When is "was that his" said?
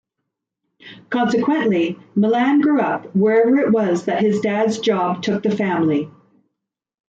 3.71-4.39